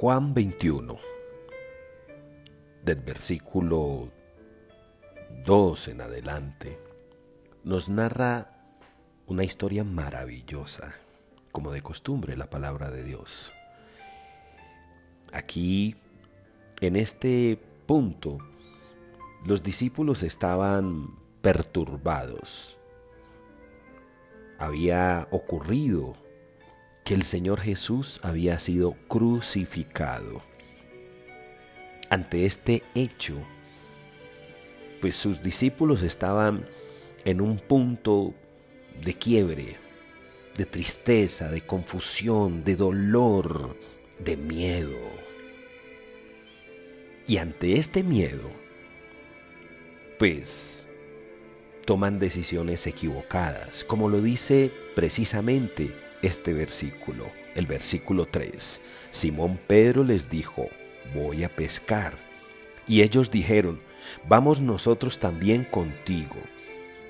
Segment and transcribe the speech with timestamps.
[0.00, 0.96] Juan 21,
[2.82, 4.10] del versículo
[5.44, 6.80] 2 en adelante,
[7.64, 8.62] nos narra
[9.26, 10.94] una historia maravillosa,
[11.52, 13.52] como de costumbre la palabra de Dios.
[15.34, 15.96] Aquí,
[16.80, 18.38] en este punto,
[19.44, 22.78] los discípulos estaban perturbados.
[24.58, 26.16] Había ocurrido
[27.10, 30.44] que el Señor Jesús había sido crucificado.
[32.08, 33.34] Ante este hecho,
[35.00, 36.68] pues sus discípulos estaban
[37.24, 38.32] en un punto
[39.02, 39.76] de quiebre,
[40.56, 43.76] de tristeza, de confusión, de dolor,
[44.20, 45.00] de miedo.
[47.26, 48.48] Y ante este miedo,
[50.16, 50.86] pues
[51.86, 55.92] toman decisiones equivocadas, como lo dice precisamente
[56.22, 58.82] este versículo, el versículo 3.
[59.10, 60.68] Simón Pedro les dijo,
[61.14, 62.14] voy a pescar.
[62.86, 63.80] Y ellos dijeron,
[64.28, 66.36] vamos nosotros también contigo.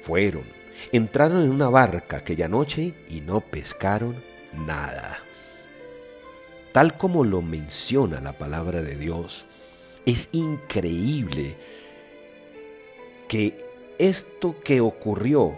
[0.03, 0.45] Fueron,
[0.93, 4.23] entraron en una barca aquella noche y no pescaron
[4.53, 5.19] nada.
[6.73, 9.47] Tal como lo menciona la palabra de Dios,
[10.07, 11.57] es increíble
[13.29, 13.65] que
[13.99, 15.57] esto que ocurrió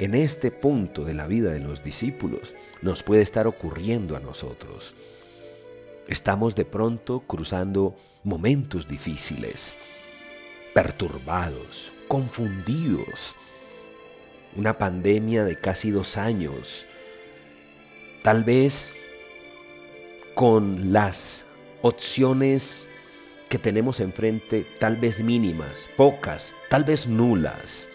[0.00, 4.94] en este punto de la vida de los discípulos nos puede estar ocurriendo a nosotros.
[6.08, 9.76] Estamos de pronto cruzando momentos difíciles,
[10.72, 13.36] perturbados, confundidos.
[14.56, 16.86] Una pandemia de casi dos años,
[18.22, 18.98] tal vez
[20.34, 21.44] con las
[21.82, 22.88] opciones
[23.50, 27.86] que tenemos enfrente tal vez mínimas, pocas, tal vez nulas.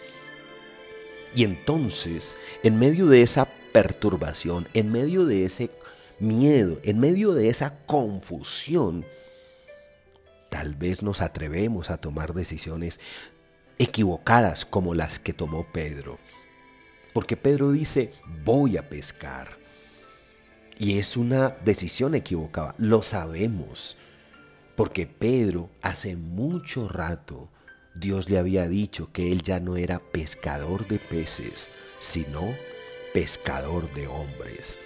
[1.36, 5.70] Y entonces, en medio de esa perturbación, en medio de ese
[6.18, 9.04] miedo, en medio de esa confusión,
[10.48, 13.00] tal vez nos atrevemos a tomar decisiones
[13.78, 16.18] equivocadas como las que tomó Pedro.
[17.12, 19.58] Porque Pedro dice, voy a pescar.
[20.78, 23.98] Y es una decisión equivocada, lo sabemos.
[24.74, 27.50] Porque Pedro hace mucho rato
[27.98, 32.54] Dios le había dicho que él ya no era pescador de peces, sino
[33.14, 34.78] pescador de hombres.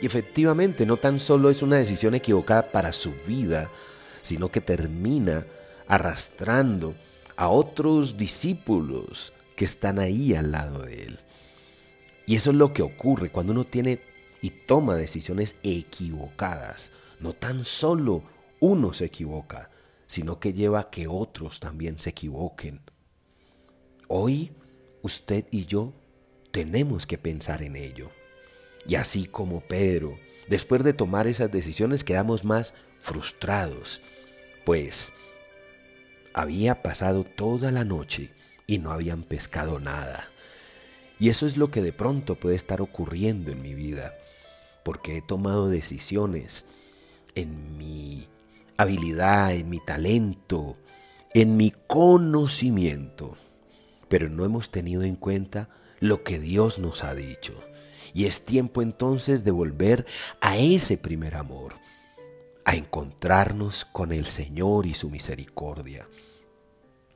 [0.00, 3.70] Y efectivamente no tan solo es una decisión equivocada para su vida,
[4.22, 5.46] sino que termina
[5.86, 6.94] arrastrando
[7.36, 11.20] a otros discípulos que están ahí al lado de él.
[12.26, 14.00] Y eso es lo que ocurre cuando uno tiene
[14.42, 16.92] y toma decisiones equivocadas.
[17.20, 18.22] No tan solo
[18.60, 19.70] uno se equivoca,
[20.06, 22.80] sino que lleva a que otros también se equivoquen.
[24.08, 24.52] Hoy
[25.02, 25.92] usted y yo
[26.52, 28.10] tenemos que pensar en ello.
[28.86, 30.18] Y así como Pedro,
[30.48, 34.00] después de tomar esas decisiones quedamos más frustrados,
[34.64, 35.12] pues
[36.34, 38.30] había pasado toda la noche
[38.66, 40.28] y no habían pescado nada.
[41.18, 44.14] Y eso es lo que de pronto puede estar ocurriendo en mi vida,
[44.84, 46.66] porque he tomado decisiones
[47.34, 48.15] en mi
[48.76, 50.76] habilidad, en mi talento,
[51.34, 53.36] en mi conocimiento,
[54.08, 55.68] pero no hemos tenido en cuenta
[56.00, 57.54] lo que Dios nos ha dicho.
[58.14, 60.06] Y es tiempo entonces de volver
[60.40, 61.74] a ese primer amor,
[62.64, 66.08] a encontrarnos con el Señor y su misericordia,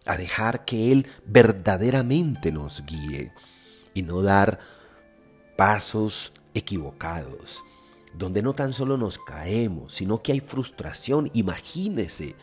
[0.06, 3.32] a dejar que Él verdaderamente nos guíe
[3.94, 4.58] y no dar
[5.56, 7.64] pasos equivocados,
[8.14, 11.30] donde no tan solo nos caemos, sino que hay frustración.
[11.32, 12.34] Imagínese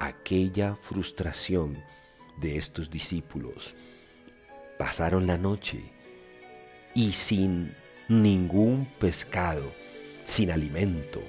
[0.00, 1.78] aquella frustración
[2.40, 3.74] de estos discípulos
[4.78, 5.82] pasaron la noche
[6.94, 7.74] y sin
[8.08, 9.72] ningún pescado,
[10.24, 11.20] sin alimento,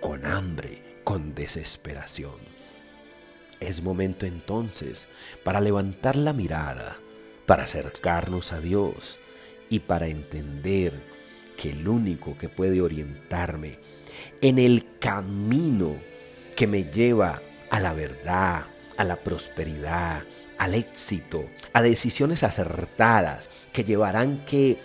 [0.00, 2.36] con hambre, con desesperación.
[3.58, 5.08] Es momento entonces
[5.42, 6.98] para levantar la mirada,
[7.46, 9.18] para acercarnos a Dios
[9.70, 11.02] y para entender
[11.58, 13.80] que el único que puede orientarme
[14.40, 15.96] en el camino
[16.54, 18.66] que me lleva a la verdad,
[18.96, 20.22] a la prosperidad,
[20.56, 24.78] al éxito, a decisiones acertadas que llevarán que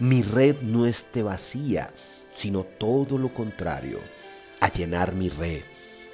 [0.00, 1.90] mi red no esté vacía,
[2.34, 4.00] sino todo lo contrario,
[4.60, 5.62] a llenar mi red,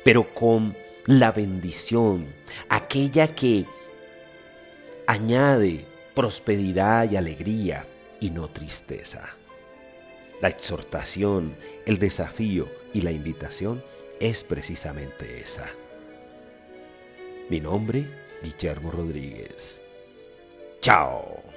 [0.04, 0.76] pero con
[1.06, 2.26] la bendición,
[2.68, 3.64] aquella que
[5.06, 7.86] añade prosperidad y alegría
[8.20, 9.36] y no tristeza.
[10.42, 11.56] La exhortación,
[11.86, 13.80] el desafío y la invitación
[14.18, 15.70] es precisamente esa.
[17.48, 18.04] Mi nombre
[18.42, 19.80] Guillermo Rodríguez.
[20.80, 21.51] Chao.